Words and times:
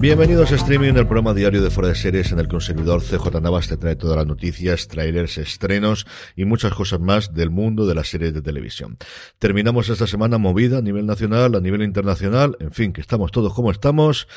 Bienvenidos 0.00 0.52
a 0.52 0.54
Streaming, 0.54 0.94
el 0.94 1.08
programa 1.08 1.34
diario 1.34 1.60
de 1.60 1.70
Fuera 1.70 1.88
de 1.88 1.96
Series 1.96 2.30
en 2.30 2.38
el 2.38 2.46
que 2.46 2.54
un 2.54 2.60
servidor 2.60 3.02
CJ 3.02 3.40
Navas 3.40 3.66
te 3.66 3.76
trae 3.76 3.96
todas 3.96 4.16
las 4.16 4.28
noticias, 4.28 4.86
trailers, 4.86 5.38
estrenos 5.38 6.06
y 6.36 6.44
muchas 6.44 6.72
cosas 6.72 7.00
más 7.00 7.34
del 7.34 7.50
mundo 7.50 7.84
de 7.84 7.96
las 7.96 8.06
series 8.06 8.32
de 8.32 8.40
televisión. 8.40 8.96
Terminamos 9.40 9.88
esta 9.88 10.06
semana 10.06 10.38
movida 10.38 10.78
a 10.78 10.82
nivel 10.82 11.04
nacional, 11.04 11.56
a 11.56 11.60
nivel 11.60 11.82
internacional, 11.82 12.56
en 12.60 12.70
fin, 12.70 12.92
que 12.92 13.00
estamos 13.00 13.32
todos 13.32 13.52
como 13.52 13.72
estamos, 13.72 14.28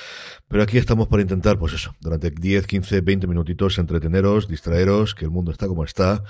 pero 0.48 0.64
aquí 0.64 0.80
estamos 0.80 1.08
para 1.08 1.22
intentar, 1.22 1.60
pues 1.60 1.74
eso, 1.74 1.94
durante 2.00 2.32
10, 2.32 2.66
15, 2.66 3.02
20 3.02 3.28
minutitos 3.28 3.78
entreteneros, 3.78 4.48
distraeros, 4.48 5.14
que 5.14 5.26
el 5.26 5.32
mundo 5.32 5.52
está 5.52 5.68
como 5.68 5.84
está. 5.84 6.24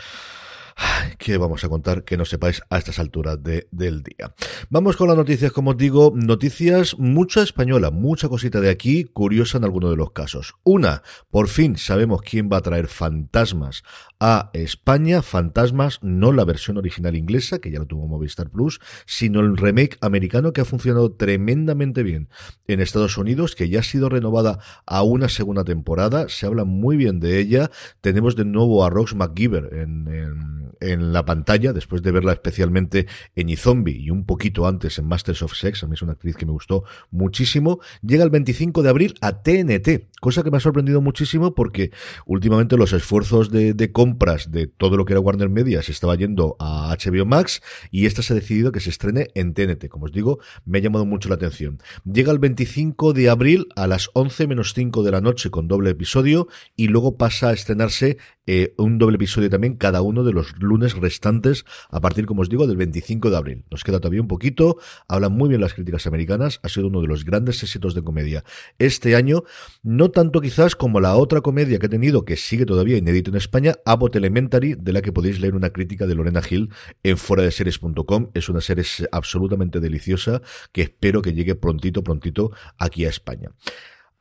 ¿Qué 1.17 1.37
vamos 1.37 1.63
a 1.63 1.69
contar 1.69 2.03
que 2.03 2.17
no 2.17 2.25
sepáis 2.25 2.61
a 2.69 2.77
estas 2.77 2.99
alturas 2.99 3.41
de, 3.43 3.67
del 3.71 4.03
día? 4.03 4.33
Vamos 4.69 4.97
con 4.97 5.07
las 5.07 5.17
noticias, 5.17 5.51
como 5.51 5.71
os 5.71 5.77
digo, 5.77 6.13
noticias 6.15 6.97
mucha 6.97 7.41
española, 7.41 7.91
mucha 7.91 8.29
cosita 8.29 8.59
de 8.59 8.69
aquí, 8.69 9.03
curiosa 9.03 9.57
en 9.57 9.63
alguno 9.63 9.89
de 9.89 9.97
los 9.97 10.11
casos. 10.11 10.55
Una, 10.63 11.03
por 11.29 11.47
fin 11.47 11.77
sabemos 11.77 12.21
quién 12.21 12.49
va 12.51 12.57
a 12.57 12.61
traer 12.61 12.87
fantasmas 12.87 13.83
a 14.19 14.49
España, 14.53 15.21
fantasmas, 15.21 15.99
no 16.01 16.31
la 16.31 16.45
versión 16.45 16.77
original 16.77 17.15
inglesa, 17.15 17.59
que 17.59 17.71
ya 17.71 17.79
lo 17.79 17.87
tuvo 17.87 18.07
Movistar 18.07 18.49
Plus, 18.49 18.79
sino 19.05 19.39
el 19.39 19.57
remake 19.57 19.97
americano 20.01 20.53
que 20.53 20.61
ha 20.61 20.65
funcionado 20.65 21.11
tremendamente 21.11 22.03
bien 22.03 22.29
en 22.67 22.81
Estados 22.81 23.17
Unidos, 23.17 23.55
que 23.55 23.69
ya 23.69 23.79
ha 23.79 23.83
sido 23.83 24.09
renovada 24.09 24.59
a 24.85 25.03
una 25.03 25.29
segunda 25.29 25.63
temporada, 25.63 26.29
se 26.29 26.45
habla 26.45 26.65
muy 26.65 26.97
bien 26.97 27.19
de 27.19 27.39
ella, 27.39 27.71
tenemos 28.01 28.35
de 28.35 28.45
nuevo 28.45 28.85
a 28.85 28.89
Rox 28.89 29.15
McGiver 29.15 29.73
en, 29.73 30.07
en 30.07 30.70
en 30.79 31.13
la 31.13 31.25
pantalla, 31.25 31.73
después 31.73 32.01
de 32.01 32.11
verla 32.11 32.33
especialmente 32.33 33.07
en 33.35 33.49
iZombie 33.49 33.97
y 33.97 34.09
un 34.09 34.25
poquito 34.25 34.67
antes 34.67 34.97
en 34.99 35.05
Masters 35.07 35.41
of 35.41 35.53
Sex, 35.55 35.83
a 35.83 35.87
mí 35.87 35.93
es 35.93 36.01
una 36.01 36.13
actriz 36.13 36.35
que 36.35 36.45
me 36.45 36.51
gustó 36.51 36.83
muchísimo, 37.09 37.79
llega 38.01 38.23
el 38.23 38.29
25 38.29 38.83
de 38.83 38.89
abril 38.89 39.15
a 39.21 39.41
TNT, 39.41 40.09
cosa 40.19 40.43
que 40.43 40.51
me 40.51 40.57
ha 40.57 40.61
sorprendido 40.61 41.01
muchísimo 41.01 41.53
porque 41.55 41.91
últimamente 42.25 42.77
los 42.77 42.93
esfuerzos 42.93 43.51
de, 43.51 43.91
compras 43.91 44.51
de 44.51 44.67
todo 44.67 44.97
lo 44.97 45.05
que 45.05 45.13
era 45.13 45.19
Warner 45.19 45.49
Media 45.49 45.81
se 45.81 45.91
estaba 45.91 46.15
yendo 46.15 46.55
a 46.59 46.95
HBO 46.95 47.25
Max 47.25 47.61
y 47.89 48.05
esta 48.05 48.21
se 48.21 48.33
ha 48.33 48.35
decidido 48.35 48.71
que 48.71 48.79
se 48.79 48.89
estrene 48.89 49.29
en 49.35 49.53
TNT, 49.53 49.87
como 49.89 50.05
os 50.05 50.11
digo, 50.11 50.39
me 50.65 50.77
ha 50.77 50.81
llamado 50.81 51.05
mucho 51.05 51.29
la 51.29 51.35
atención. 51.35 51.79
Llega 52.05 52.31
el 52.31 52.39
25 52.39 53.13
de 53.13 53.29
abril 53.29 53.67
a 53.75 53.87
las 53.87 54.09
11 54.13 54.47
menos 54.47 54.73
5 54.73 55.03
de 55.03 55.11
la 55.11 55.21
noche 55.21 55.49
con 55.49 55.67
doble 55.67 55.91
episodio 55.91 56.47
y 56.75 56.87
luego 56.87 57.17
pasa 57.17 57.49
a 57.49 57.53
estrenarse 57.53 58.17
eh, 58.47 58.73
un 58.77 58.97
doble 58.97 59.15
episodio 59.15 59.49
también 59.49 59.75
cada 59.75 60.01
uno 60.01 60.23
de 60.23 60.33
los 60.33 60.50
lunes 60.59 60.95
restantes 60.95 61.65
a 61.89 61.99
partir, 62.01 62.25
como 62.25 62.41
os 62.41 62.49
digo, 62.49 62.67
del 62.67 62.77
25 62.77 63.29
de 63.29 63.37
abril. 63.37 63.63
Nos 63.71 63.83
queda 63.83 63.99
todavía 63.99 64.21
un 64.21 64.27
poquito, 64.27 64.77
hablan 65.07 65.33
muy 65.33 65.49
bien 65.49 65.61
las 65.61 65.73
críticas 65.73 66.07
americanas, 66.07 66.59
ha 66.63 66.69
sido 66.69 66.87
uno 66.87 67.01
de 67.01 67.07
los 67.07 67.25
grandes 67.25 67.63
éxitos 67.63 67.95
de 67.95 68.03
comedia 68.03 68.43
este 68.79 69.15
año, 69.15 69.43
no 69.83 70.11
tanto 70.11 70.41
quizás 70.41 70.75
como 70.75 70.99
la 70.99 71.15
otra 71.15 71.41
comedia 71.41 71.79
que 71.79 71.85
he 71.85 71.89
tenido, 71.89 72.25
que 72.25 72.35
sigue 72.35 72.65
todavía 72.65 72.97
inédito 72.97 73.31
en 73.31 73.37
España, 73.37 73.75
Abbott 73.85 74.15
Elementary, 74.15 74.75
de 74.75 74.93
la 74.93 75.01
que 75.01 75.11
podéis 75.11 75.39
leer 75.39 75.55
una 75.55 75.71
crítica 75.71 76.07
de 76.07 76.15
Lorena 76.15 76.41
Gil 76.41 76.69
en 77.03 77.17
foradeseries.com. 77.17 78.31
Es 78.33 78.49
una 78.49 78.61
serie 78.61 78.83
absolutamente 79.11 79.79
deliciosa 79.79 80.41
que 80.71 80.81
espero 80.83 81.21
que 81.21 81.33
llegue 81.33 81.55
prontito, 81.55 82.03
prontito 82.03 82.51
aquí 82.77 83.05
a 83.05 83.09
España. 83.09 83.51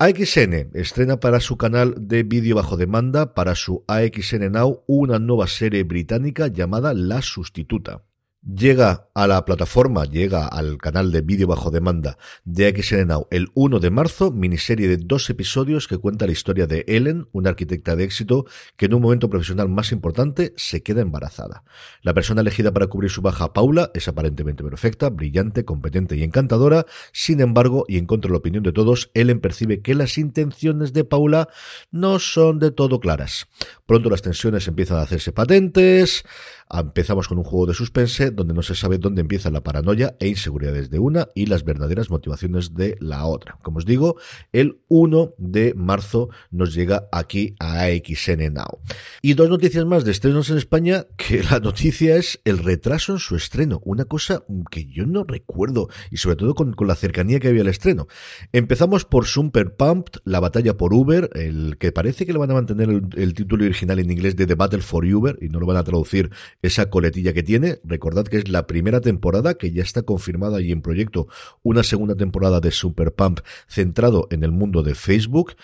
AXN 0.02 0.70
estrena 0.72 1.20
para 1.20 1.40
su 1.40 1.58
canal 1.58 1.94
de 1.94 2.22
vídeo 2.22 2.56
bajo 2.56 2.78
demanda, 2.78 3.34
para 3.34 3.54
su 3.54 3.84
AXN 3.86 4.50
Now, 4.50 4.82
una 4.86 5.18
nueva 5.18 5.46
serie 5.46 5.82
británica 5.82 6.46
llamada 6.46 6.94
La 6.94 7.20
Sustituta. 7.20 8.02
Llega 8.42 9.10
a 9.12 9.26
la 9.26 9.44
plataforma, 9.44 10.06
llega 10.06 10.46
al 10.46 10.78
canal 10.78 11.12
de 11.12 11.20
vídeo 11.20 11.46
bajo 11.46 11.70
demanda 11.70 12.16
de 12.44 12.74
XN 12.74 13.08
Now 13.08 13.26
el 13.30 13.48
1 13.52 13.80
de 13.80 13.90
marzo, 13.90 14.30
miniserie 14.30 14.88
de 14.88 14.96
dos 14.96 15.28
episodios 15.28 15.86
que 15.86 15.98
cuenta 15.98 16.24
la 16.24 16.32
historia 16.32 16.66
de 16.66 16.86
Ellen, 16.88 17.28
una 17.32 17.50
arquitecta 17.50 17.96
de 17.96 18.04
éxito 18.04 18.46
que 18.78 18.86
en 18.86 18.94
un 18.94 19.02
momento 19.02 19.28
profesional 19.28 19.68
más 19.68 19.92
importante 19.92 20.54
se 20.56 20.82
queda 20.82 21.02
embarazada. 21.02 21.64
La 22.00 22.14
persona 22.14 22.40
elegida 22.40 22.72
para 22.72 22.86
cubrir 22.86 23.10
su 23.10 23.20
baja, 23.20 23.52
Paula, 23.52 23.90
es 23.92 24.08
aparentemente 24.08 24.64
perfecta, 24.64 25.10
brillante, 25.10 25.66
competente 25.66 26.16
y 26.16 26.22
encantadora. 26.22 26.86
Sin 27.12 27.42
embargo, 27.42 27.84
y 27.88 27.98
en 27.98 28.06
contra 28.06 28.28
de 28.30 28.32
la 28.32 28.38
opinión 28.38 28.62
de 28.62 28.72
todos, 28.72 29.10
Ellen 29.12 29.40
percibe 29.40 29.82
que 29.82 29.94
las 29.94 30.16
intenciones 30.16 30.94
de 30.94 31.04
Paula 31.04 31.50
no 31.90 32.18
son 32.18 32.58
de 32.58 32.70
todo 32.70 33.00
claras. 33.00 33.48
Pronto 33.84 34.08
las 34.08 34.22
tensiones 34.22 34.66
empiezan 34.66 34.96
a 34.96 35.02
hacerse 35.02 35.30
patentes. 35.30 36.24
Empezamos 36.72 37.28
con 37.28 37.36
un 37.36 37.44
juego 37.44 37.66
de 37.66 37.74
suspense 37.74 38.29
donde 38.30 38.54
no 38.54 38.62
se 38.62 38.74
sabe 38.74 38.98
dónde 38.98 39.20
empieza 39.20 39.50
la 39.50 39.62
paranoia 39.62 40.16
e 40.20 40.28
inseguridades 40.28 40.91
de 40.91 40.98
una 40.98 41.28
y 41.34 41.46
las 41.46 41.64
verdaderas 41.64 42.10
motivaciones 42.10 42.74
de 42.74 42.96
la 43.00 43.26
otra. 43.26 43.58
Como 43.62 43.78
os 43.78 43.86
digo, 43.86 44.16
el 44.52 44.80
1 44.88 45.34
de 45.38 45.74
marzo 45.74 46.30
nos 46.50 46.74
llega 46.74 47.08
aquí 47.12 47.54
a 47.58 47.82
AXN 47.82 48.54
Now. 48.54 48.80
Y 49.22 49.34
dos 49.34 49.48
noticias 49.48 49.84
más 49.86 50.04
de 50.04 50.12
estrenos 50.12 50.50
en 50.50 50.58
España, 50.58 51.06
que 51.16 51.42
la 51.42 51.60
noticia 51.60 52.16
es 52.16 52.41
el 52.44 52.58
retraso 52.58 53.12
en 53.12 53.18
su 53.18 53.36
estreno, 53.36 53.80
una 53.84 54.04
cosa 54.04 54.44
que 54.70 54.86
yo 54.86 55.06
no 55.06 55.24
recuerdo 55.24 55.88
y 56.10 56.16
sobre 56.16 56.36
todo 56.36 56.54
con, 56.54 56.74
la 56.86 56.94
cercanía 56.94 57.41
que 57.41 57.48
había 57.48 57.62
al 57.62 57.68
estreno. 57.68 58.06
Empezamos 58.52 59.04
por 59.04 59.26
Super 59.26 59.74
Pumped, 59.74 60.20
la 60.24 60.41
batalla 60.41 60.76
por 60.76 60.94
Uber, 60.94 61.30
el 61.34 61.76
que 61.78 61.92
parece 61.92 62.26
que 62.26 62.32
le 62.32 62.38
van 62.38 62.50
a 62.50 62.54
mantener 62.54 62.88
el 63.16 63.34
título 63.34 63.64
original 63.64 63.98
en 63.98 64.10
inglés 64.10 64.36
de 64.36 64.47
The 64.47 64.54
Battle 64.54 64.82
for 64.82 65.04
Uber 65.04 65.38
y 65.41 65.48
no 65.48 65.60
lo 65.60 65.66
van 65.66 65.76
a 65.76 65.84
traducir 65.84 66.30
esa 66.62 66.91
coletilla 66.91 67.32
que 67.32 67.42
tiene. 67.42 67.80
Recordad 67.84 68.19
que 68.28 68.38
es 68.38 68.48
la 68.48 68.66
primera 68.66 69.00
temporada 69.00 69.54
que 69.54 69.72
ya 69.72 69.82
está 69.82 70.02
confirmada 70.02 70.60
y 70.60 70.72
en 70.72 70.82
proyecto 70.82 71.28
una 71.62 71.82
segunda 71.82 72.14
temporada 72.14 72.60
de 72.60 72.70
Super 72.70 73.12
Pump 73.12 73.40
centrado 73.68 74.28
en 74.30 74.44
el 74.44 74.52
mundo 74.52 74.82
de 74.82 74.94
Facebook. 74.94 75.54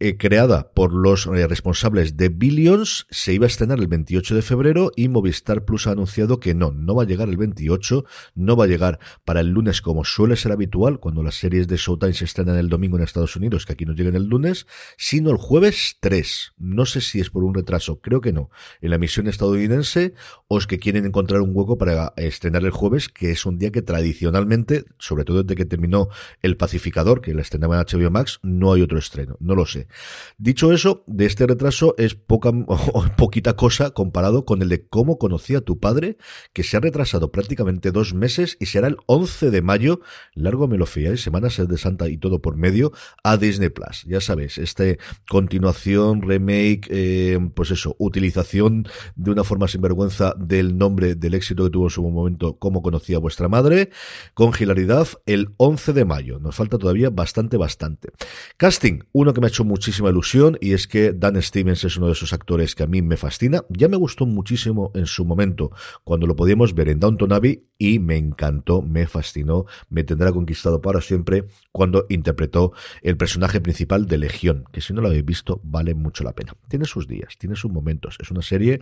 Eh, 0.00 0.16
creada 0.16 0.72
por 0.72 0.92
los 0.92 1.28
eh, 1.28 1.46
responsables 1.46 2.16
de 2.16 2.28
Billions, 2.28 3.06
se 3.10 3.32
iba 3.32 3.44
a 3.44 3.46
estrenar 3.46 3.78
el 3.78 3.86
28 3.86 4.34
de 4.34 4.42
febrero 4.42 4.90
y 4.96 5.08
Movistar 5.08 5.64
Plus 5.64 5.86
ha 5.86 5.92
anunciado 5.92 6.40
que 6.40 6.52
no, 6.52 6.72
no 6.72 6.96
va 6.96 7.04
a 7.04 7.06
llegar 7.06 7.28
el 7.28 7.36
28, 7.36 8.04
no 8.34 8.56
va 8.56 8.64
a 8.64 8.66
llegar 8.66 8.98
para 9.24 9.38
el 9.38 9.50
lunes 9.50 9.82
como 9.82 10.04
suele 10.04 10.34
ser 10.34 10.50
habitual 10.50 10.98
cuando 10.98 11.22
las 11.22 11.36
series 11.36 11.68
de 11.68 11.76
Showtime 11.76 12.12
se 12.12 12.24
estrenan 12.24 12.56
el 12.56 12.70
domingo 12.70 12.96
en 12.96 13.04
Estados 13.04 13.36
Unidos, 13.36 13.66
que 13.66 13.74
aquí 13.74 13.84
nos 13.84 13.94
lleguen 13.94 14.16
el 14.16 14.24
lunes, 14.24 14.66
sino 14.98 15.30
el 15.30 15.36
jueves 15.36 15.96
3. 16.00 16.54
No 16.58 16.86
sé 16.86 17.00
si 17.00 17.20
es 17.20 17.30
por 17.30 17.44
un 17.44 17.54
retraso, 17.54 18.00
creo 18.00 18.20
que 18.20 18.32
no, 18.32 18.50
en 18.80 18.90
la 18.90 18.96
emisión 18.96 19.28
estadounidense 19.28 20.14
o 20.48 20.58
es 20.58 20.66
que 20.66 20.80
quieren 20.80 21.06
encontrar 21.06 21.40
un 21.40 21.52
hueco 21.54 21.78
para 21.78 22.12
estrenar 22.16 22.64
el 22.64 22.72
jueves, 22.72 23.08
que 23.08 23.30
es 23.30 23.46
un 23.46 23.58
día 23.58 23.70
que 23.70 23.80
tradicionalmente, 23.80 24.86
sobre 24.98 25.24
todo 25.24 25.44
desde 25.44 25.54
que 25.54 25.66
terminó 25.66 26.08
El 26.42 26.56
Pacificador, 26.56 27.20
que 27.20 27.32
la 27.32 27.42
estrenaba 27.42 27.80
en 27.80 27.86
HBO 27.86 28.10
Max, 28.10 28.40
no 28.42 28.72
hay 28.72 28.82
otro 28.82 28.98
estreno, 28.98 29.36
no 29.38 29.54
lo 29.54 29.66
sé. 29.66 29.83
2020. 29.84 29.94
Dicho 30.38 30.72
eso, 30.72 31.04
de 31.06 31.26
este 31.26 31.46
retraso 31.46 31.94
es 31.98 32.14
poca 32.14 32.52
poquita 33.16 33.54
cosa 33.56 33.90
comparado 33.90 34.44
con 34.44 34.62
el 34.62 34.68
de 34.68 34.86
cómo 34.86 35.18
conocía 35.18 35.60
tu 35.60 35.78
padre, 35.78 36.16
que 36.52 36.62
se 36.62 36.76
ha 36.76 36.80
retrasado 36.80 37.30
prácticamente 37.30 37.92
dos 37.92 38.14
meses 38.14 38.56
y 38.60 38.66
será 38.66 38.88
el 38.88 38.96
11 39.06 39.50
de 39.50 39.62
mayo, 39.62 40.00
largo 40.34 40.68
me 40.68 40.78
lo 40.78 40.86
fiáis, 40.86 41.22
semanas 41.22 41.56
de 41.56 41.78
Santa 41.78 42.08
y 42.08 42.18
todo 42.18 42.40
por 42.40 42.56
medio, 42.56 42.92
a 43.22 43.36
Disney 43.36 43.68
Plus. 43.68 44.04
Ya 44.06 44.20
sabéis, 44.20 44.58
este 44.58 44.98
continuación, 45.28 46.22
remake, 46.22 46.88
eh, 46.90 47.38
pues 47.54 47.70
eso, 47.70 47.96
utilización 47.98 48.86
de 49.14 49.30
una 49.30 49.44
forma 49.44 49.68
sinvergüenza 49.68 50.34
del 50.38 50.76
nombre 50.76 51.14
del 51.14 51.34
éxito 51.34 51.64
que 51.64 51.70
tuvo 51.70 51.86
en 51.86 51.90
su 51.90 52.02
momento, 52.02 52.58
cómo 52.58 52.82
conocía 52.82 53.18
vuestra 53.18 53.48
madre, 53.48 53.90
con 54.34 54.52
hilaridad, 54.58 55.08
el 55.26 55.54
11 55.56 55.92
de 55.92 56.04
mayo. 56.04 56.38
Nos 56.38 56.56
falta 56.56 56.78
todavía 56.78 57.10
bastante, 57.10 57.56
bastante. 57.56 58.10
Casting, 58.56 59.00
uno 59.12 59.32
que 59.32 59.40
me 59.40 59.46
ha 59.46 59.48
hecho 59.48 59.64
muchísima 59.74 60.08
ilusión 60.10 60.56
y 60.60 60.72
es 60.72 60.86
que 60.86 61.12
Dan 61.12 61.42
Stevens 61.42 61.82
es 61.82 61.96
uno 61.96 62.06
de 62.06 62.12
esos 62.12 62.32
actores 62.32 62.76
que 62.76 62.84
a 62.84 62.86
mí 62.86 63.02
me 63.02 63.16
fascina. 63.16 63.64
Ya 63.70 63.88
me 63.88 63.96
gustó 63.96 64.24
muchísimo 64.24 64.92
en 64.94 65.06
su 65.06 65.24
momento 65.24 65.72
cuando 66.04 66.28
lo 66.28 66.36
podíamos 66.36 66.74
ver 66.74 66.88
en 66.90 67.00
Downton 67.00 67.32
Abbey 67.32 67.64
y 67.76 67.98
me 67.98 68.16
encantó, 68.16 68.82
me 68.82 69.08
fascinó, 69.08 69.66
me 69.90 70.04
tendrá 70.04 70.30
conquistado 70.30 70.80
para 70.80 71.00
siempre 71.00 71.46
cuando 71.72 72.06
interpretó 72.08 72.72
el 73.02 73.16
personaje 73.16 73.60
principal 73.60 74.06
de 74.06 74.18
Legión, 74.18 74.64
que 74.72 74.80
si 74.80 74.92
no 74.92 75.00
lo 75.00 75.08
habéis 75.08 75.24
visto 75.24 75.60
vale 75.64 75.94
mucho 75.94 76.22
la 76.22 76.34
pena. 76.34 76.54
Tiene 76.68 76.84
sus 76.84 77.08
días, 77.08 77.36
tiene 77.36 77.56
sus 77.56 77.72
momentos. 77.72 78.16
Es 78.20 78.30
una 78.30 78.42
serie 78.42 78.80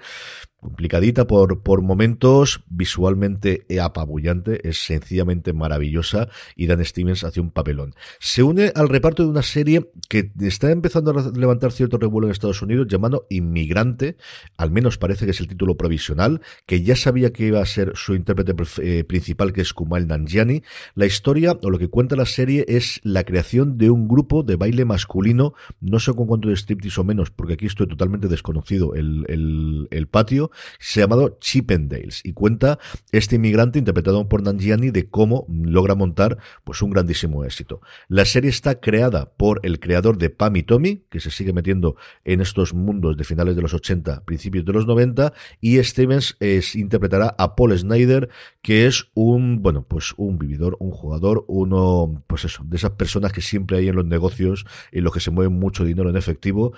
complicadita 0.57 1.27
por, 1.27 1.63
por 1.63 1.81
momentos, 1.81 2.65
visualmente 2.69 3.65
apabullante, 3.83 4.69
es 4.69 4.85
sencillamente 4.85 5.55
maravillosa 5.55 6.29
y 6.55 6.67
Dan 6.67 6.85
Stevens 6.85 7.25
hace 7.25 7.41
un 7.41 7.51
papelón. 7.51 7.95
Se 8.21 8.43
une 8.43 8.73
al 8.75 8.91
reparto 8.91 9.23
de 9.23 9.31
una 9.31 9.43
serie 9.43 9.91
que 10.11 10.31
está 10.41 10.71
empezando 10.83 11.13
a 11.13 11.39
levantar 11.39 11.71
cierto 11.71 11.97
revuelo 11.97 12.27
en 12.27 12.33
Estados 12.33 12.61
Unidos 12.61 12.89
llamado 12.89 13.27
Inmigrante, 13.31 14.17
al 14.57 14.73
menos 14.73 14.99
parece 14.99 15.25
que 15.25 15.31
es 15.31 15.41
el 15.41 15.47
título 15.47 15.77
provisional, 15.77 16.41
que 16.67 16.83
ya 16.83 16.97
sabía 16.97 17.33
que 17.33 17.47
iba 17.47 17.63
a 17.63 17.67
ser 17.67 17.93
su 17.95 18.15
intérprete 18.15 18.53
eh, 18.83 19.05
principal 19.05 19.53
que 19.53 19.61
es 19.61 19.73
Kumail 19.73 20.09
Nanjiani. 20.09 20.63
La 20.95 21.07
historia 21.07 21.57
o 21.63 21.71
lo 21.71 21.79
que 21.79 21.89
cuenta 21.89 22.17
la 22.17 22.27
serie 22.27 22.65
es 22.67 23.01
la 23.05 23.23
creación 23.23 23.79
de 23.79 23.91
un 23.91 24.09
grupo 24.09 24.43
de 24.43 24.57
baile 24.57 24.85
masculino, 24.85 25.55
no 25.81 26.01
sé 26.01 26.13
con 26.15 26.27
cuánto 26.27 26.49
de 26.49 26.57
striptease 26.57 27.01
o 27.01 27.05
menos, 27.05 27.31
porque 27.31 27.55
aquí 27.55 27.67
estoy 27.67 27.87
totalmente 27.87 28.27
desconocido 28.27 28.95
el, 28.95 29.25
el, 29.29 29.87
el 29.93 30.09
patio, 30.09 30.51
se 30.81 31.01
llamado 31.01 31.39
Chippendales 31.41 32.23
y 32.25 32.33
cuenta 32.33 32.81
este 33.13 33.37
inmigrante 33.37 33.79
interpretado 33.79 34.29
por 34.29 34.43
Nanjiani 34.43 34.91
de 34.91 35.09
cómo 35.09 35.47
logra 35.49 35.95
montar 35.95 36.39
pues 36.65 36.83
un 36.83 36.91
grandísimo 36.91 37.45
éxito. 37.45 37.81
La 38.09 38.25
serie 38.25 38.51
está 38.51 38.81
creada 38.81 39.31
por 39.37 39.61
el 39.63 39.79
creador 39.79 40.19
de 40.19 40.31
Pam 40.31 40.57
y 40.57 40.63
Tommy, 40.73 41.05
que 41.11 41.21
se 41.21 41.31
sigue 41.31 41.53
metiendo 41.53 41.97
en 42.25 42.41
estos 42.41 42.73
mundos 42.73 43.19
de 43.19 43.25
finales 43.25 43.57
de 43.57 43.61
los 43.61 43.75
80, 43.75 44.25
principios 44.25 44.65
de 44.65 44.73
los 44.73 44.87
90, 44.87 45.35
y 45.61 45.77
Stevens 45.85 46.35
es, 46.41 46.75
interpretará 46.77 47.35
a 47.37 47.55
Paul 47.57 47.79
Snyder, 47.79 48.31
que 48.63 48.87
es 48.87 49.11
un, 49.13 49.61
bueno, 49.61 49.85
pues 49.87 50.15
un 50.17 50.39
vividor, 50.39 50.79
un 50.81 50.91
jugador, 50.91 51.45
uno, 51.47 52.25
pues 52.27 52.47
eso, 52.47 52.63
de 52.65 52.79
esas 52.79 52.93
personas 52.93 53.35
que 53.35 53.43
siempre 53.43 53.77
hay 53.77 53.89
en 53.89 53.97
los 53.97 54.07
negocios, 54.07 54.65
en 54.93 55.05
los 55.05 55.13
que 55.13 55.21
se 55.21 55.31
mueve 55.31 55.51
mucho 55.51 55.85
dinero 55.85 56.09
en 56.09 56.17
efectivo, 56.17 56.73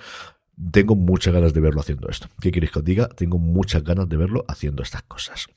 tengo 0.71 0.95
muchas 0.95 1.33
ganas 1.33 1.53
de 1.53 1.61
verlo 1.61 1.81
haciendo 1.81 2.07
esto. 2.09 2.27
¿Qué 2.39 2.51
queréis 2.51 2.71
que 2.71 2.79
os 2.79 2.85
diga? 2.85 3.09
Tengo 3.09 3.37
muchas 3.37 3.83
ganas 3.83 4.07
de 4.07 4.17
verlo 4.17 4.45
haciendo 4.47 4.83
estas 4.83 5.03
cosas. 5.03 5.47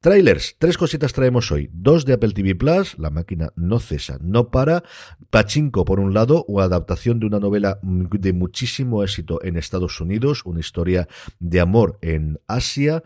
Trailers, 0.00 0.56
tres 0.58 0.78
cositas 0.78 1.12
traemos 1.12 1.52
hoy. 1.52 1.70
Dos 1.72 2.04
de 2.04 2.14
Apple 2.14 2.32
TV 2.32 2.54
Plus, 2.54 2.98
la 2.98 3.10
máquina 3.10 3.52
no 3.54 3.78
cesa, 3.78 4.18
no 4.20 4.50
para. 4.50 4.82
Pachinko, 5.30 5.84
por 5.84 6.00
un 6.00 6.14
lado, 6.14 6.44
o 6.48 6.60
adaptación 6.60 7.20
de 7.20 7.26
una 7.26 7.38
novela 7.38 7.78
de 7.82 8.32
muchísimo 8.32 9.04
éxito 9.04 9.40
en 9.44 9.56
Estados 9.56 10.00
Unidos, 10.00 10.42
una 10.44 10.60
historia 10.60 11.06
de 11.38 11.60
amor 11.60 11.98
en 12.00 12.40
Asia. 12.46 13.02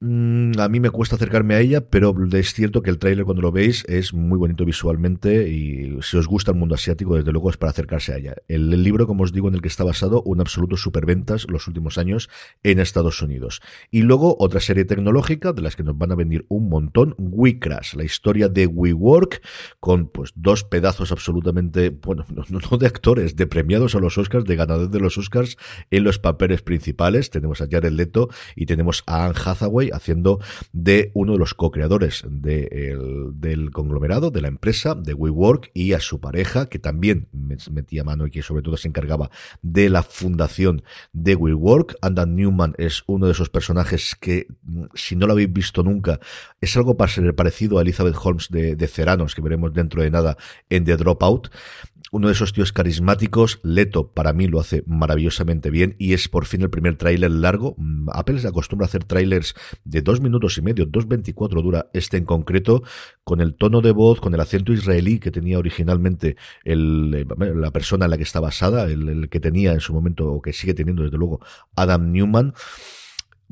Mm, 0.00 0.58
a 0.58 0.68
mí 0.68 0.80
me 0.80 0.90
cuesta 0.90 1.14
acercarme 1.14 1.54
a 1.54 1.60
ella, 1.60 1.88
pero 1.88 2.14
es 2.32 2.52
cierto 2.52 2.82
que 2.82 2.90
el 2.90 2.98
tráiler 2.98 3.24
cuando 3.24 3.42
lo 3.42 3.52
veis 3.52 3.84
es 3.88 4.12
muy 4.12 4.36
bonito 4.36 4.64
visualmente 4.64 5.48
y 5.48 5.96
si 6.02 6.16
os 6.16 6.26
gusta 6.26 6.50
el 6.50 6.58
mundo 6.58 6.74
asiático, 6.74 7.16
desde 7.16 7.30
luego 7.30 7.48
es 7.48 7.56
para 7.56 7.70
acercarse 7.70 8.12
a 8.12 8.16
ella. 8.16 8.34
El, 8.48 8.70
libro, 8.82 9.06
como 9.06 9.22
os 9.22 9.32
digo, 9.32 9.48
en 9.48 9.54
el 9.54 9.62
que 9.62 9.68
está 9.68 9.84
basado, 9.84 10.22
un 10.26 10.40
absoluto 10.40 10.76
superventas 10.76 11.46
los 11.48 11.68
últimos 11.68 11.96
años 11.96 12.28
en 12.64 12.80
Estados 12.80 13.22
Unidos. 13.22 13.62
Y 13.90 14.02
luego 14.02 14.36
otra 14.40 14.60
serie 14.60 14.84
tecnológica 14.84 15.52
de 15.52 15.62
las 15.62 15.76
que 15.76 15.84
nos 15.84 15.96
van 15.96 16.10
a 16.10 16.16
venir 16.16 16.44
un 16.48 16.68
montón, 16.68 17.14
WeCrash, 17.16 17.94
la 17.94 18.04
historia 18.04 18.48
de 18.48 18.66
WeWork, 18.66 19.42
con 19.78 20.08
pues 20.08 20.32
dos 20.34 20.64
pedazos 20.64 21.12
absolutamente, 21.12 21.90
bueno, 21.90 22.26
no, 22.34 22.44
no 22.50 22.78
de 22.78 22.86
actores, 22.86 23.36
de 23.36 23.46
premiados 23.46 23.94
a 23.94 24.00
los 24.00 24.18
Oscars, 24.18 24.44
de 24.44 24.56
ganadores 24.56 24.90
de 24.90 25.00
los 25.00 25.16
Oscars 25.16 25.56
en 25.90 26.02
los 26.04 26.18
papeles 26.18 26.62
principales. 26.62 27.30
Tenemos 27.30 27.60
a 27.60 27.68
Jared 27.70 27.92
Leto 27.92 28.28
y 28.56 28.66
tenemos 28.66 29.04
a 29.06 29.24
Anne 29.24 29.34
Hathaway 29.42 29.93
haciendo 29.94 30.40
de 30.72 31.10
uno 31.14 31.32
de 31.32 31.38
los 31.38 31.54
co-creadores 31.54 32.24
del 32.28 33.70
conglomerado, 33.72 34.30
de 34.30 34.40
la 34.40 34.48
empresa, 34.48 34.94
de 34.94 35.14
WeWork, 35.14 35.70
y 35.74 35.92
a 35.92 36.00
su 36.00 36.20
pareja, 36.20 36.66
que 36.66 36.78
también 36.78 37.28
metía 37.32 38.04
mano 38.04 38.26
y 38.26 38.30
que 38.30 38.42
sobre 38.42 38.62
todo 38.62 38.76
se 38.76 38.88
encargaba 38.88 39.30
de 39.62 39.88
la 39.90 40.02
fundación 40.02 40.82
de 41.12 41.34
WeWork. 41.34 41.96
Andan 42.02 42.36
Newman 42.36 42.74
es 42.78 43.02
uno 43.06 43.26
de 43.26 43.32
esos 43.32 43.50
personajes 43.50 44.16
que, 44.20 44.46
si 44.94 45.16
no 45.16 45.26
lo 45.26 45.32
habéis 45.32 45.52
visto 45.52 45.82
nunca, 45.82 46.20
es 46.60 46.76
algo 46.76 46.96
parecido 46.96 47.78
a 47.78 47.82
Elizabeth 47.82 48.16
Holmes 48.22 48.48
de, 48.50 48.76
de 48.76 48.86
Ceranos, 48.86 49.34
que 49.34 49.42
veremos 49.42 49.72
dentro 49.72 50.02
de 50.02 50.10
nada 50.10 50.36
en 50.70 50.84
The 50.84 50.96
Dropout 50.96 51.50
uno 52.14 52.28
de 52.28 52.34
esos 52.34 52.52
tíos 52.52 52.72
carismáticos. 52.72 53.58
Leto 53.64 54.12
para 54.12 54.32
mí 54.32 54.46
lo 54.46 54.60
hace 54.60 54.84
maravillosamente 54.86 55.70
bien 55.70 55.96
y 55.98 56.12
es 56.12 56.28
por 56.28 56.46
fin 56.46 56.62
el 56.62 56.70
primer 56.70 56.96
tráiler 56.96 57.32
largo. 57.32 57.74
Mm, 57.76 58.08
Apple 58.12 58.38
se 58.38 58.46
acostumbra 58.46 58.84
a 58.84 58.88
hacer 58.88 59.02
tráilers 59.02 59.56
de 59.84 60.02
dos 60.02 60.20
minutos 60.20 60.58
y 60.58 60.62
medio, 60.62 60.86
dos 60.86 61.08
veinticuatro 61.08 61.62
dura 61.62 61.90
este 61.92 62.16
en 62.16 62.24
concreto, 62.24 62.82
con 63.24 63.40
el 63.40 63.54
tono 63.54 63.80
de 63.80 63.92
voz, 63.92 64.20
con 64.20 64.34
el 64.34 64.40
acento 64.40 64.72
israelí 64.72 65.18
que 65.18 65.30
tenía 65.30 65.58
originalmente 65.58 66.36
el, 66.64 67.14
eh, 67.14 67.54
la 67.54 67.70
persona 67.70 68.04
en 68.04 68.10
la 68.10 68.16
que 68.16 68.22
está 68.22 68.40
basada, 68.40 68.84
el, 68.84 69.08
el 69.08 69.28
que 69.28 69.40
tenía 69.40 69.72
en 69.72 69.80
su 69.80 69.92
momento 69.92 70.30
o 70.32 70.42
que 70.42 70.52
sigue 70.52 70.74
teniendo 70.74 71.02
desde 71.02 71.18
luego 71.18 71.40
Adam 71.74 72.12
Newman. 72.12 72.54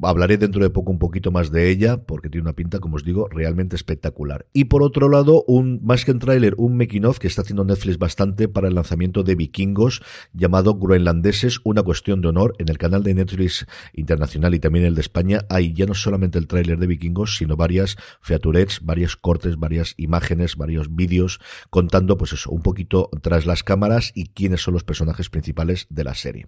Hablaré 0.03 0.39
dentro 0.39 0.63
de 0.63 0.71
poco 0.71 0.91
un 0.91 0.99
poquito 0.99 1.31
más 1.31 1.51
de 1.51 1.71
ella, 1.71 2.03
porque 2.03 2.29
tiene 2.29 2.43
una 2.43 2.55
pinta, 2.55 2.79
como 2.81 2.97
os 2.97 3.05
digo, 3.05 3.29
realmente 3.29 3.77
espectacular. 3.77 4.47
Y 4.53 4.65
por 4.65 4.83
otro 4.83 5.09
lado, 5.09 5.45
un 5.47 5.81
más 5.83 6.05
que 6.05 6.13
un 6.13 6.19
tráiler, 6.19 6.55
un 6.57 6.77
making 6.77 7.03
que 7.19 7.27
está 7.27 7.43
haciendo 7.43 7.65
Netflix 7.65 7.99
bastante 7.99 8.49
para 8.49 8.69
el 8.69 8.75
lanzamiento 8.75 9.25
de 9.25 9.35
Vikingos, 9.35 10.03
llamado 10.33 10.75
Groenlandeses, 10.75 11.59
una 11.65 11.83
cuestión 11.83 12.21
de 12.21 12.29
honor. 12.29 12.55
En 12.59 12.69
el 12.69 12.79
canal 12.79 13.03
de 13.03 13.15
Netflix 13.15 13.67
internacional 13.93 14.55
y 14.55 14.61
también 14.61 14.85
el 14.85 14.95
de 14.95 15.01
España 15.01 15.41
hay 15.49 15.73
ya 15.73 15.87
no 15.87 15.95
solamente 15.95 16.39
el 16.39 16.47
tráiler 16.47 16.79
de 16.79 16.87
Vikingos, 16.87 17.37
sino 17.37 17.57
varias 17.57 17.97
featurets, 18.21 18.85
varios 18.85 19.17
cortes, 19.17 19.59
varias 19.59 19.95
imágenes, 19.97 20.57
varios 20.57 20.95
vídeos, 20.95 21.41
contando, 21.71 22.17
pues 22.17 22.33
eso, 22.33 22.51
un 22.51 22.63
poquito 22.63 23.11
tras 23.21 23.47
las 23.47 23.65
cámaras 23.65 24.13
y 24.15 24.29
quiénes 24.29 24.63
son 24.63 24.75
los 24.75 24.85
personajes 24.85 25.29
principales 25.29 25.87
de 25.91 26.05
la 26.05 26.15
serie. 26.15 26.47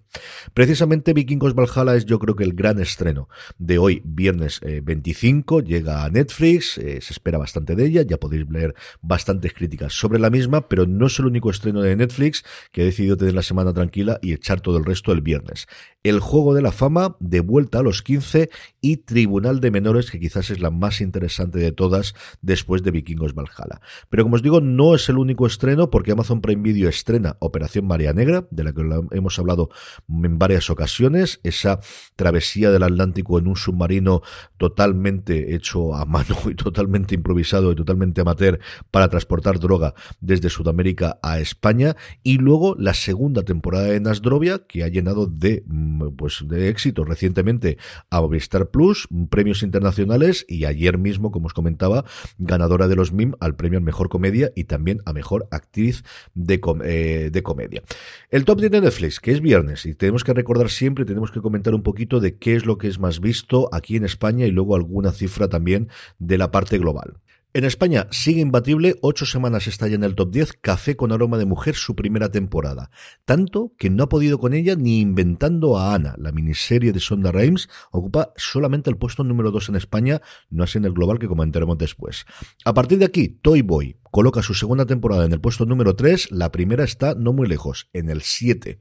Precisamente 0.53 1.13
Vikingos 1.13 1.53
Valhalla 1.53 1.95
es 1.95 2.05
yo 2.05 2.19
creo 2.19 2.35
que 2.35 2.45
el 2.45 2.53
gran 2.53 2.79
estreno 2.79 3.27
de 3.57 3.77
hoy, 3.77 4.01
viernes 4.05 4.61
25, 4.61 5.59
eh, 5.59 5.63
llega 5.63 6.03
a 6.03 6.09
Netflix, 6.09 6.77
eh, 6.77 6.99
se 7.01 7.13
espera 7.13 7.37
bastante 7.37 7.75
de 7.75 7.85
ella, 7.85 8.01
ya 8.03 8.17
podéis 8.17 8.49
leer 8.49 8.75
bastantes 9.01 9.53
críticas 9.53 9.93
sobre 9.93 10.19
la 10.19 10.29
misma, 10.29 10.67
pero 10.67 10.85
no 10.85 11.07
es 11.07 11.19
el 11.19 11.25
único 11.25 11.49
estreno 11.49 11.81
de 11.81 11.95
Netflix 11.95 12.43
que 12.71 12.81
ha 12.81 12.85
decidido 12.85 13.17
tener 13.17 13.33
la 13.33 13.43
semana 13.43 13.73
tranquila 13.73 14.19
y 14.21 14.33
echar 14.33 14.61
todo 14.61 14.77
el 14.77 14.85
resto 14.85 15.11
el 15.11 15.21
viernes. 15.21 15.67
El 16.03 16.19
Juego 16.19 16.53
de 16.53 16.61
la 16.61 16.71
Fama, 16.71 17.15
de 17.19 17.39
vuelta 17.39 17.79
a 17.79 17.83
los 17.83 18.03
15 18.03 18.49
y 18.79 18.97
Tribunal 18.97 19.59
de 19.59 19.71
Menores, 19.71 20.11
que 20.11 20.19
quizás 20.19 20.51
es 20.51 20.59
la 20.59 20.69
más 20.69 21.01
interesante 21.01 21.57
de 21.57 21.71
todas 21.71 22.13
después 22.41 22.83
de 22.83 22.91
Vikingos 22.91 23.33
Valhalla. 23.33 23.81
Pero 24.09 24.23
como 24.23 24.35
os 24.35 24.43
digo, 24.43 24.61
no 24.61 24.93
es 24.93 25.09
el 25.09 25.17
único 25.17 25.47
estreno 25.47 25.89
porque 25.89 26.11
Amazon 26.11 26.41
Prime 26.41 26.61
Video 26.61 26.89
estrena 26.89 27.37
Operación 27.39 27.87
María 27.87 28.13
Negra, 28.13 28.47
de 28.51 28.63
la 28.63 28.73
que 28.73 28.83
hemos 29.11 29.39
hablado 29.39 29.69
en 30.07 30.37
varias 30.37 30.69
ocasiones, 30.69 31.39
esa 31.43 31.79
travesía 32.15 32.69
del 32.69 32.83
Atlántico 32.83 33.24
en 33.39 33.47
un 33.47 33.55
submarino 33.55 34.21
totalmente 34.57 35.55
hecho 35.55 35.95
a 35.95 36.05
mano 36.05 36.35
y 36.49 36.55
totalmente 36.55 37.15
improvisado 37.15 37.71
y 37.71 37.75
totalmente 37.75 38.21
amateur 38.21 38.59
para 38.91 39.09
transportar 39.09 39.59
droga 39.59 39.93
desde 40.21 40.49
Sudamérica 40.49 41.19
a 41.21 41.39
España 41.39 41.95
y 42.23 42.37
luego 42.37 42.75
la 42.77 42.93
segunda 42.93 43.43
temporada 43.43 43.87
de 43.87 43.99
Nasdrovia 43.99 44.59
que 44.67 44.83
ha 44.83 44.87
llenado 44.87 45.25
de 45.27 45.63
mm, 45.65 46.15
pues 46.15 46.43
de 46.47 46.69
éxito 46.69 47.03
recientemente 47.03 47.77
a 48.09 48.21
Movistar 48.21 48.69
Plus, 48.69 49.07
premios 49.29 49.63
internacionales 49.63 50.45
y 50.47 50.65
ayer 50.65 50.97
mismo, 50.97 51.31
como 51.31 51.47
os 51.47 51.53
comentaba, 51.53 52.05
ganadora 52.37 52.87
de 52.87 52.95
los 52.95 53.11
MIM 53.11 53.33
al 53.39 53.55
premio 53.55 53.79
a 53.79 53.81
Mejor 53.81 54.09
Comedia 54.09 54.51
y 54.55 54.65
también 54.65 55.01
a 55.05 55.13
Mejor 55.13 55.47
Actriz 55.51 56.03
de, 56.33 56.61
eh, 56.83 57.41
Comedia. 57.43 57.83
El 58.29 58.45
top 58.45 58.59
10 58.59 58.71
de 58.71 58.81
Netflix, 58.81 59.19
que 59.19 59.31
es 59.31 59.41
viernes, 59.41 59.85
y 59.85 59.93
tenemos 59.93 60.23
que 60.23 60.33
recordar 60.33 60.69
siempre, 60.69 61.05
tenemos 61.05 61.31
que 61.31 61.41
comentar 61.41 61.75
un 61.75 61.83
poquito 61.83 62.19
de 62.19 62.37
qué 62.37 62.55
es 62.55 62.65
lo 62.65 62.77
que 62.77 62.87
es 62.87 62.99
más 62.99 63.14
visto 63.19 63.69
aquí 63.71 63.95
en 63.95 64.05
España 64.05 64.45
y 64.45 64.51
luego 64.51 64.75
alguna 64.75 65.11
cifra 65.11 65.47
también 65.49 65.89
de 66.19 66.37
la 66.37 66.51
parte 66.51 66.77
global. 66.77 67.19
En 67.55 67.63
España 67.63 68.07
sigue 68.11 68.41
imbatible, 68.41 68.95
ocho 69.01 69.25
semanas 69.25 69.65
está 69.67 69.87
ya 69.87 69.95
en 69.95 70.03
el 70.03 70.15
top 70.15 70.29
10, 70.29 70.53
Café 70.59 70.97
con 70.97 71.13
aroma 71.13 71.37
de 71.37 71.45
mujer, 71.45 71.75
su 71.75 71.95
primera 71.95 72.29
temporada. 72.29 72.91
Tanto 73.23 73.71
que 73.77 73.89
no 73.89 74.03
ha 74.03 74.09
podido 74.09 74.39
con 74.39 74.53
ella 74.53 74.75
ni 74.75 74.99
inventando 74.99 75.77
a 75.77 75.95
Ana. 75.95 76.15
La 76.17 76.33
miniserie 76.33 76.91
de 76.91 76.99
Sonda 76.99 77.31
Rhimes 77.31 77.69
ocupa 77.91 78.33
solamente 78.35 78.89
el 78.89 78.97
puesto 78.97 79.23
número 79.23 79.51
2 79.51 79.69
en 79.69 79.75
España, 79.77 80.21
no 80.49 80.65
así 80.65 80.79
en 80.79 80.83
el 80.83 80.91
global 80.91 81.17
que 81.17 81.29
comentaremos 81.29 81.77
después. 81.77 82.25
A 82.65 82.73
partir 82.73 82.99
de 82.99 83.05
aquí, 83.05 83.29
Toy 83.29 83.61
Boy, 83.61 83.95
coloca 84.15 84.41
su 84.41 84.53
segunda 84.53 84.85
temporada 84.85 85.25
en 85.25 85.33
el 85.33 85.41
puesto 85.41 85.65
número 85.65 85.93
3, 85.93 86.31
la 86.31 86.49
primera 86.49 86.85
está 86.85 87.15
no 87.15 87.33
muy 87.33 87.49
lejos, 87.49 87.89
en 87.91 88.09
el 88.09 88.21
7, 88.21 88.79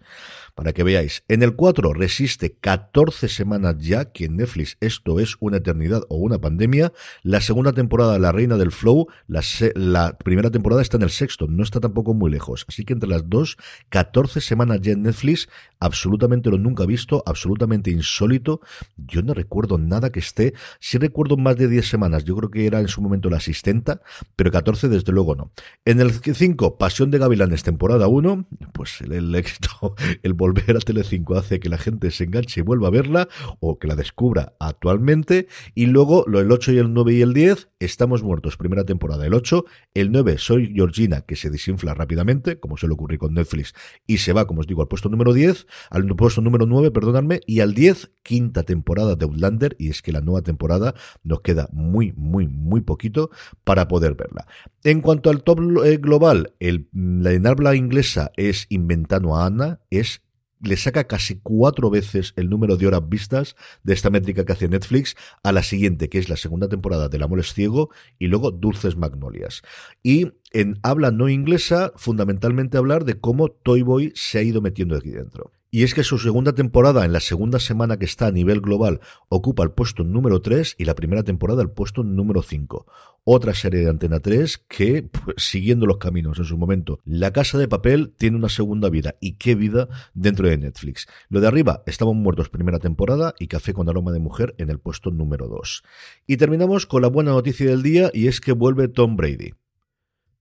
para 0.54 0.72
que 0.72 0.84
veáis. 0.84 1.24
En 1.26 1.42
el 1.42 1.56
4 1.56 1.92
resiste 1.92 2.52
14 2.52 3.26
semanas 3.26 3.74
ya, 3.80 4.12
que 4.12 4.26
en 4.26 4.36
Netflix 4.36 4.76
esto 4.80 5.18
es 5.18 5.34
una 5.40 5.56
eternidad 5.56 6.02
o 6.08 6.18
una 6.18 6.38
pandemia. 6.38 6.92
La 7.24 7.40
segunda 7.40 7.72
temporada, 7.72 8.20
La 8.20 8.30
Reina 8.30 8.56
del 8.56 8.70
Flow, 8.70 9.08
la, 9.26 10.16
primera 10.18 10.52
temporada 10.52 10.82
está 10.82 10.98
en 10.98 11.02
el 11.02 11.10
sexto, 11.10 11.48
no 11.48 11.64
está 11.64 11.80
tampoco 11.80 12.14
muy 12.14 12.30
lejos. 12.30 12.64
Así 12.68 12.84
que 12.84 12.92
entre 12.92 13.08
las 13.08 13.28
dos, 13.28 13.56
14 13.88 14.40
semanas 14.40 14.82
ya 14.82 14.92
en 14.92 15.02
Netflix, 15.02 15.48
absolutamente 15.80 16.48
lo 16.48 16.58
nunca 16.58 16.86
visto, 16.86 17.24
absolutamente 17.26 17.90
insólito. 17.90 18.60
Yo 18.96 19.22
no 19.22 19.34
recuerdo 19.34 19.78
nada 19.78 20.10
que 20.10 20.20
esté, 20.20 20.54
sí 20.78 20.96
recuerdo 20.96 21.36
más 21.36 21.56
de 21.56 21.66
10 21.66 21.88
semanas, 21.88 22.22
yo 22.22 22.36
creo 22.36 22.52
que 22.52 22.66
era 22.68 22.78
en 22.78 22.86
su 22.86 23.02
momento 23.02 23.28
la 23.30 23.38
asistenta, 23.38 24.00
pero 24.36 24.52
14 24.52 24.88
desde 24.88 25.10
luego 25.10 25.23
no. 25.34 25.50
En 25.86 26.00
el 26.00 26.12
5, 26.12 26.76
Pasión 26.76 27.10
de 27.10 27.18
Gavilanes, 27.18 27.62
temporada 27.62 28.06
1, 28.06 28.46
pues 28.72 29.00
el, 29.00 29.34
éxito, 29.34 29.94
el 30.22 30.34
volver 30.34 30.76
a 30.76 30.80
Telecinco 30.80 31.36
hace 31.36 31.60
que 31.60 31.70
la 31.70 31.78
gente 31.78 32.10
se 32.10 32.24
enganche 32.24 32.60
y 32.60 32.62
vuelva 32.62 32.88
a 32.88 32.90
verla, 32.90 33.28
o 33.60 33.78
que 33.78 33.88
la 33.88 33.96
descubra 33.96 34.52
actualmente, 34.60 35.48
y 35.74 35.86
luego 35.86 36.24
lo 36.26 36.40
el 36.40 36.52
8 36.52 36.72
y 36.72 36.78
el 36.78 36.92
9 36.92 37.14
y 37.14 37.22
el 37.22 37.32
10, 37.32 37.68
Estamos 37.78 38.22
Muertos, 38.22 38.56
primera 38.56 38.84
temporada, 38.84 39.26
el 39.26 39.34
8, 39.34 39.64
el 39.94 40.12
9, 40.12 40.38
Soy 40.38 40.72
Georgina, 40.74 41.22
que 41.22 41.36
se 41.36 41.48
desinfla 41.48 41.94
rápidamente, 41.94 42.58
como 42.58 42.76
suele 42.76 42.94
ocurrir 42.94 43.18
con 43.18 43.34
Netflix, 43.34 43.74
y 44.06 44.18
se 44.18 44.32
va, 44.32 44.46
como 44.46 44.60
os 44.60 44.66
digo, 44.66 44.82
al 44.82 44.88
puesto 44.88 45.08
número 45.08 45.32
10, 45.32 45.66
al 45.90 46.06
puesto 46.16 46.42
número 46.42 46.66
9, 46.66 46.90
perdonadme, 46.90 47.40
y 47.46 47.60
al 47.60 47.74
10, 47.74 48.10
quinta 48.22 48.64
temporada 48.64 49.16
de 49.16 49.24
Outlander, 49.24 49.76
y 49.78 49.90
es 49.90 50.02
que 50.02 50.12
la 50.12 50.20
nueva 50.20 50.42
temporada 50.42 50.94
nos 51.22 51.40
queda 51.40 51.68
muy, 51.72 52.12
muy, 52.16 52.48
muy 52.48 52.80
poquito 52.80 53.30
para 53.62 53.86
poder 53.86 54.14
verla. 54.14 54.46
En 54.82 55.00
cuanto 55.00 55.13
cuanto 55.14 55.30
al 55.30 55.44
top 55.44 55.84
eh, 55.84 55.98
global, 55.98 56.54
la 56.58 57.32
en 57.32 57.46
habla 57.46 57.76
inglesa 57.76 58.32
es 58.36 58.66
Inventando 58.68 59.36
a 59.36 59.46
Ana, 59.46 59.80
es 59.88 60.22
le 60.60 60.76
saca 60.76 61.04
casi 61.04 61.38
cuatro 61.40 61.88
veces 61.88 62.32
el 62.34 62.50
número 62.50 62.76
de 62.76 62.88
horas 62.88 63.08
vistas 63.08 63.54
de 63.84 63.92
esta 63.92 64.10
métrica 64.10 64.44
que 64.44 64.54
hace 64.54 64.68
Netflix 64.68 65.14
a 65.44 65.52
la 65.52 65.62
siguiente, 65.62 66.08
que 66.08 66.18
es 66.18 66.28
la 66.28 66.36
segunda 66.36 66.68
temporada 66.68 67.08
del 67.08 67.22
Amor 67.22 67.38
es 67.38 67.52
Ciego 67.52 67.90
y 68.18 68.26
luego 68.26 68.50
Dulces 68.50 68.96
Magnolias. 68.96 69.62
Y 70.02 70.32
en 70.52 70.80
habla 70.82 71.12
no 71.12 71.28
inglesa, 71.28 71.92
fundamentalmente 71.94 72.76
hablar 72.76 73.04
de 73.04 73.20
cómo 73.20 73.50
Toy 73.50 73.82
Boy 73.82 74.12
se 74.16 74.38
ha 74.38 74.42
ido 74.42 74.62
metiendo 74.62 74.96
aquí 74.96 75.10
dentro. 75.10 75.52
Y 75.74 75.82
es 75.82 75.92
que 75.92 76.04
su 76.04 76.20
segunda 76.20 76.52
temporada, 76.52 77.04
en 77.04 77.12
la 77.12 77.18
segunda 77.18 77.58
semana 77.58 77.96
que 77.96 78.04
está 78.04 78.28
a 78.28 78.30
nivel 78.30 78.60
global, 78.60 79.00
ocupa 79.28 79.64
el 79.64 79.72
puesto 79.72 80.04
número 80.04 80.40
3 80.40 80.76
y 80.78 80.84
la 80.84 80.94
primera 80.94 81.24
temporada 81.24 81.62
el 81.62 81.70
puesto 81.72 82.04
número 82.04 82.42
5. 82.42 82.86
Otra 83.24 83.54
serie 83.54 83.80
de 83.80 83.90
Antena 83.90 84.20
3 84.20 84.56
que, 84.68 85.02
pues, 85.02 85.34
siguiendo 85.36 85.86
los 85.86 85.96
caminos 85.96 86.38
en 86.38 86.44
su 86.44 86.56
momento, 86.56 87.00
La 87.04 87.32
Casa 87.32 87.58
de 87.58 87.66
Papel 87.66 88.14
tiene 88.16 88.36
una 88.36 88.50
segunda 88.50 88.88
vida. 88.88 89.16
¿Y 89.18 89.32
qué 89.32 89.56
vida 89.56 89.88
dentro 90.14 90.48
de 90.48 90.58
Netflix? 90.58 91.08
Lo 91.28 91.40
de 91.40 91.48
arriba, 91.48 91.82
Estamos 91.86 92.14
Muertos 92.14 92.50
primera 92.50 92.78
temporada 92.78 93.34
y 93.40 93.48
Café 93.48 93.72
con 93.72 93.88
Aroma 93.88 94.12
de 94.12 94.20
Mujer 94.20 94.54
en 94.58 94.70
el 94.70 94.78
puesto 94.78 95.10
número 95.10 95.48
2. 95.48 95.82
Y 96.28 96.36
terminamos 96.36 96.86
con 96.86 97.02
la 97.02 97.08
buena 97.08 97.32
noticia 97.32 97.66
del 97.66 97.82
día 97.82 98.12
y 98.14 98.28
es 98.28 98.40
que 98.40 98.52
vuelve 98.52 98.86
Tom 98.86 99.16
Brady. 99.16 99.54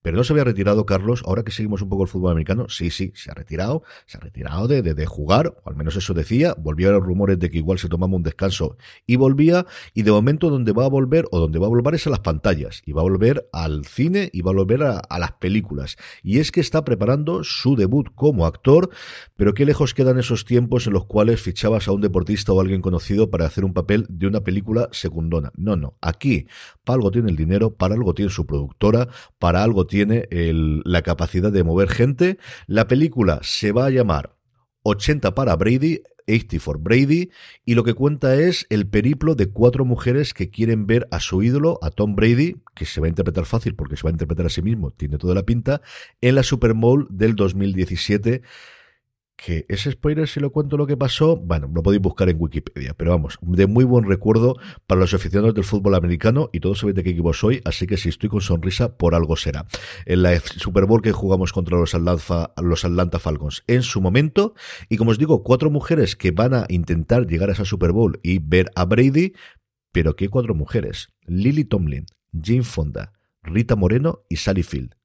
Pero 0.04 0.18
no 0.18 0.26
se 0.26 0.34
había 0.34 0.44
retirado, 0.44 0.86
Carlos, 0.86 1.24
ahora 1.26 1.44
que 1.44 1.52
seguimos 1.52 1.82
un 1.82 1.88
poco 1.88 2.04
el 2.04 2.10
fútbol 2.10 2.32
americano, 2.32 2.68
sí, 2.68 2.90
sí, 2.90 3.14
se 3.16 3.32
ha 3.32 3.34
retirado, 3.34 3.84
se 4.06 4.18
ha 4.18 4.20
retirado 4.20 4.68
de, 4.68 5.06
jugar, 5.06 5.56
o 5.64 5.70
al 5.70 5.78
menos 5.78 5.96
eso 5.96 6.14
decía, 6.14 6.56
volvió 6.60 6.90
a 6.90 6.92
los 6.92 7.04
rumores 7.04 7.40
de 7.40 7.50
que 7.50 7.58
igual 7.58 7.80
se 7.80 7.88
tomaba 7.88 8.14
un 8.14 8.22
descanso 8.22 8.76
y 9.08 9.16
volvía, 9.16 9.66
y 9.94 10.04
de 10.04 10.12
momento 10.12 10.50
donde 10.50 10.74
va 10.74 10.84
a 10.84 10.90
volver, 10.90 11.26
o 11.32 11.40
donde 11.40 11.58
va 11.58 11.68
a 11.68 11.70
volver 11.70 11.96
es 11.96 12.06
a 12.06 12.10
las 12.10 12.20
pantallas, 12.20 12.82
y 12.86 12.92
va 12.92 13.00
a 13.00 13.06
volver 13.06 13.48
al 13.54 13.86
cine, 13.86 14.30
y 14.34 14.42
va 14.42 14.52
a 14.52 14.56
volver 14.56 14.84
a, 14.84 14.98
a 14.98 15.20
las 15.20 15.32
películas. 15.32 15.96
Y 16.22 16.40
es 16.40 16.52
que 16.52 16.60
está 16.60 16.84
preparando 16.84 17.46
su 17.46 17.78
debut 17.78 18.10
como 18.14 18.46
actor, 18.46 18.90
pero 19.38 19.54
qué 19.54 19.66
lejos 19.66 19.94
quedan 19.94 20.20
esos 20.20 20.44
tiempos 20.44 20.86
en 20.86 20.94
los 20.94 21.06
cuales 21.06 21.42
fichabas 21.42 21.88
a 21.88 21.94
un 21.94 22.02
deportista 22.02 22.52
o 22.52 22.60
alguien 22.60 22.82
conocido 22.82 23.30
para 23.30 23.46
hacer 23.46 23.64
un 23.64 23.74
papel 23.74 24.06
de 24.10 24.28
una 24.28 24.42
película 24.42 24.90
secundona. 24.92 25.54
No, 25.56 25.78
no, 25.78 25.96
aquí, 26.02 26.48
para 26.84 26.96
algo 26.96 27.10
tiene 27.10 27.30
el 27.30 27.38
dinero, 27.38 27.74
para 27.74 27.96
algo 27.96 28.14
tiene 28.14 28.30
su 28.30 28.46
productora, 28.46 29.08
para 29.40 29.64
algo 29.64 29.88
tiene 29.88 29.93
la 30.02 31.02
capacidad 31.02 31.52
de 31.52 31.64
mover 31.64 31.90
gente. 31.90 32.38
La 32.68 32.88
película 32.88 33.40
se 33.44 33.72
va 33.72 33.86
a 33.86 33.90
llamar 33.90 34.36
80 34.84 35.34
para 35.36 35.56
Brady, 35.56 36.02
80 36.28 36.60
for 36.60 36.80
Brady, 36.80 37.30
y 37.66 37.76
lo 37.76 37.84
que 37.84 37.94
cuenta 37.94 38.36
es 38.36 38.66
el 38.70 38.88
periplo 38.88 39.36
de 39.36 39.48
cuatro 39.48 39.86
mujeres 39.86 40.34
que 40.34 40.50
quieren 40.50 40.88
ver 40.88 41.08
a 41.12 41.20
su 41.20 41.44
ídolo, 41.44 41.80
a 41.82 41.90
Tom 41.90 42.16
Brady, 42.16 42.58
que 42.76 42.86
se 42.86 43.02
va 43.02 43.08
a 43.08 43.10
interpretar 43.10 43.46
fácil 43.46 43.76
porque 43.76 43.98
se 43.98 44.04
va 44.04 44.10
a 44.10 44.14
interpretar 44.14 44.46
a 44.46 44.50
sí 44.50 44.62
mismo, 44.62 44.92
tiene 44.92 45.18
toda 45.18 45.36
la 45.36 45.44
pinta, 45.44 45.82
en 46.22 46.36
la 46.36 46.44
Super 46.44 46.74
Bowl 46.74 47.08
del 47.10 47.36
2017 47.36 48.42
que 49.36 49.66
ese 49.68 49.92
spoiler, 49.92 50.28
si 50.28 50.40
lo 50.40 50.52
cuento 50.52 50.78
lo 50.78 50.88
que 50.88 50.96
pasó, 50.96 51.38
bueno, 51.38 51.70
lo 51.74 51.84
podéis 51.84 52.02
buscar 52.02 52.30
en 52.30 52.38
Wikipedia, 52.40 52.94
pero 52.94 53.12
vamos, 53.12 53.38
de 53.42 53.68
muy 53.68 53.84
buen 53.84 54.06
recuerdo 54.06 54.56
para 54.88 55.02
los 55.02 55.14
aficionados 55.14 55.56
del 55.56 55.64
fútbol 55.64 55.96
americano 55.96 56.50
y 56.54 56.60
todos 56.60 56.80
sabéis 56.80 56.96
de 56.96 57.04
qué 57.04 57.10
equipo 57.12 57.34
soy, 57.34 57.62
así 57.66 57.88
que 57.88 57.98
si 57.98 58.10
estoy 58.10 58.30
con 58.30 58.42
sonrisa, 58.42 58.98
por 58.98 59.16
algo 59.16 59.36
será. 59.36 59.66
En 60.06 60.24
la 60.24 60.40
Super 60.40 60.86
Bowl 60.86 61.02
que 61.02 61.12
jugamos 61.12 61.52
contra 61.52 61.78
los 61.78 61.96
Atlanta, 61.96 62.54
los 62.62 62.86
Atlanta 62.86 63.20
Falcons 63.20 63.64
en 63.68 63.82
su 63.82 64.02
momento, 64.02 64.54
y 64.90 64.98
como 64.98 65.12
os 65.12 65.18
digo, 65.18 65.44
cuatro 65.44 65.70
mujeres 65.70 66.16
que 66.16 66.32
van 66.32 66.54
a 66.54 66.66
intentar 66.70 67.28
llegar 67.28 67.50
a 67.50 67.54
esa 67.54 67.66
Super 67.66 67.92
Bowl 67.92 68.20
y 68.24 68.40
ver 68.40 68.72
a 68.76 68.86
Brady, 68.86 69.34
pero 69.92 70.16
¿qué 70.16 70.30
cuatro 70.30 70.56
mujeres? 70.56 71.10
Lily 71.26 71.66
Tomlin, 71.66 72.06
Jane 72.32 72.64
Fonda, 72.64 73.14
Rita 73.42 73.76
Moreno 73.76 74.22
y 74.30 74.38
Sally 74.38 74.64
Field. 74.64 74.96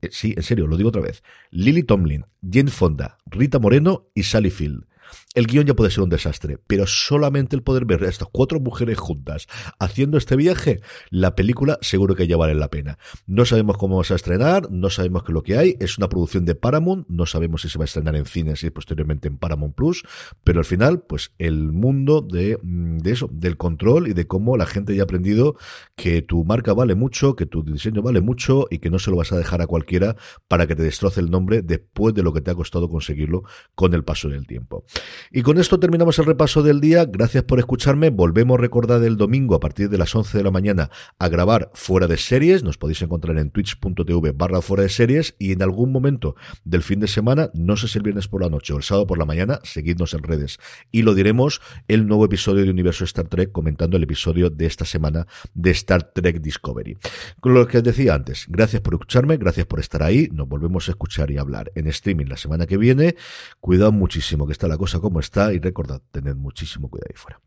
Eh, 0.00 0.08
sí, 0.10 0.34
en 0.36 0.42
serio, 0.42 0.66
lo 0.66 0.76
digo 0.76 0.88
otra 0.88 1.02
vez. 1.02 1.22
Lily 1.50 1.82
Tomlin, 1.82 2.24
Jane 2.48 2.70
Fonda, 2.70 3.18
Rita 3.26 3.58
Moreno 3.58 4.08
y 4.14 4.22
Sally 4.22 4.50
Field. 4.50 4.86
El 5.34 5.46
guion 5.46 5.66
ya 5.66 5.74
puede 5.74 5.90
ser 5.90 6.02
un 6.02 6.10
desastre, 6.10 6.58
pero 6.66 6.86
solamente 6.86 7.56
el 7.56 7.62
poder 7.62 7.84
ver 7.84 8.04
a 8.04 8.08
estas 8.08 8.28
cuatro 8.30 8.60
mujeres 8.60 8.98
juntas 8.98 9.46
haciendo 9.78 10.18
este 10.18 10.36
viaje, 10.36 10.80
la 11.10 11.34
película 11.34 11.78
seguro 11.80 12.14
que 12.14 12.26
ya 12.26 12.36
vale 12.36 12.54
la 12.54 12.68
pena. 12.68 12.98
No 13.26 13.44
sabemos 13.44 13.76
cómo 13.76 13.96
va 13.96 14.04
a 14.08 14.14
estrenar, 14.14 14.70
no 14.70 14.90
sabemos 14.90 15.22
qué 15.22 15.32
es 15.32 15.34
lo 15.34 15.42
que 15.42 15.58
hay, 15.58 15.76
es 15.80 15.98
una 15.98 16.08
producción 16.08 16.44
de 16.44 16.54
Paramount, 16.54 17.06
no 17.08 17.26
sabemos 17.26 17.62
si 17.62 17.68
se 17.68 17.78
va 17.78 17.84
a 17.84 17.86
estrenar 17.86 18.16
en 18.16 18.26
cines 18.26 18.62
y 18.64 18.70
posteriormente 18.70 19.28
en 19.28 19.38
Paramount 19.38 19.74
Plus, 19.74 20.04
pero 20.44 20.60
al 20.60 20.64
final, 20.64 21.02
pues 21.02 21.32
el 21.38 21.72
mundo 21.72 22.20
de, 22.20 22.58
mm, 22.62 22.98
de 22.98 23.10
eso, 23.10 23.28
del 23.32 23.56
control 23.56 24.08
y 24.08 24.12
de 24.12 24.26
cómo 24.26 24.56
la 24.56 24.66
gente 24.66 24.94
ya 24.94 25.02
ha 25.02 25.04
aprendido 25.04 25.56
que 25.96 26.22
tu 26.22 26.44
marca 26.44 26.72
vale 26.72 26.94
mucho, 26.94 27.36
que 27.36 27.46
tu 27.46 27.62
diseño 27.62 28.02
vale 28.02 28.20
mucho 28.20 28.66
y 28.70 28.78
que 28.78 28.90
no 28.90 28.98
se 28.98 29.10
lo 29.10 29.16
vas 29.16 29.32
a 29.32 29.38
dejar 29.38 29.62
a 29.62 29.66
cualquiera 29.66 30.16
para 30.48 30.66
que 30.66 30.76
te 30.76 30.82
destroce 30.82 31.20
el 31.20 31.30
nombre 31.30 31.62
después 31.62 32.14
de 32.14 32.22
lo 32.22 32.32
que 32.32 32.40
te 32.40 32.50
ha 32.50 32.54
costado 32.54 32.88
conseguirlo 32.88 33.42
con 33.74 33.94
el 33.94 34.04
paso 34.04 34.28
del 34.28 34.46
tiempo. 34.46 34.84
Y 35.30 35.42
con 35.42 35.58
esto 35.58 35.78
terminamos 35.78 36.18
el 36.18 36.26
repaso 36.26 36.62
del 36.62 36.80
día. 36.80 37.04
Gracias 37.04 37.44
por 37.44 37.58
escucharme. 37.58 38.10
Volvemos 38.10 38.58
a 38.58 38.60
recordar 38.60 39.02
el 39.02 39.16
domingo 39.16 39.54
a 39.54 39.60
partir 39.60 39.88
de 39.88 39.98
las 39.98 40.14
11 40.14 40.38
de 40.38 40.44
la 40.44 40.50
mañana 40.50 40.90
a 41.18 41.28
grabar 41.28 41.70
fuera 41.74 42.06
de 42.06 42.16
series. 42.16 42.62
Nos 42.62 42.78
podéis 42.78 43.02
encontrar 43.02 43.38
en 43.38 43.50
twitch.tv 43.50 44.32
barra 44.32 44.60
fuera 44.60 44.82
de 44.82 44.88
series 44.88 45.34
y 45.38 45.52
en 45.52 45.62
algún 45.62 45.92
momento 45.92 46.36
del 46.64 46.82
fin 46.82 47.00
de 47.00 47.08
semana, 47.08 47.50
no 47.54 47.76
sé 47.76 47.88
si 47.88 47.98
el 47.98 48.04
viernes 48.04 48.28
por 48.28 48.42
la 48.42 48.48
noche 48.48 48.72
o 48.72 48.76
el 48.76 48.82
sábado 48.82 49.06
por 49.06 49.18
la 49.18 49.24
mañana, 49.24 49.60
seguidnos 49.62 50.14
en 50.14 50.22
redes. 50.22 50.58
Y 50.90 51.02
lo 51.02 51.14
diremos 51.14 51.60
el 51.88 52.06
nuevo 52.06 52.24
episodio 52.24 52.64
de 52.64 52.70
Universo 52.70 53.04
Star 53.04 53.28
Trek 53.28 53.52
comentando 53.52 53.96
el 53.96 54.02
episodio 54.02 54.50
de 54.50 54.66
esta 54.66 54.84
semana 54.84 55.26
de 55.54 55.70
Star 55.70 56.12
Trek 56.12 56.40
Discovery. 56.40 56.96
Con 57.40 57.54
lo 57.54 57.66
que 57.66 57.78
os 57.78 57.84
decía 57.84 58.14
antes, 58.14 58.46
gracias 58.48 58.82
por 58.82 58.94
escucharme, 58.94 59.36
gracias 59.36 59.66
por 59.66 59.80
estar 59.80 60.02
ahí. 60.02 60.28
Nos 60.32 60.48
volvemos 60.48 60.88
a 60.88 60.92
escuchar 60.92 61.30
y 61.30 61.38
hablar 61.38 61.72
en 61.74 61.86
streaming 61.86 62.26
la 62.26 62.36
semana 62.36 62.66
que 62.66 62.76
viene. 62.76 63.16
Cuidado 63.60 63.92
muchísimo 63.92 64.46
que 64.46 64.52
está 64.52 64.68
la 64.68 64.78
cosa 64.78 64.91
como 65.00 65.20
está 65.20 65.52
y 65.52 65.58
recordad, 65.58 66.02
tened 66.10 66.36
muchísimo 66.36 66.88
cuidado 66.88 67.08
ahí 67.10 67.16
fuera. 67.16 67.40